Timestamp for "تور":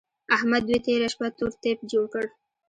1.37-1.51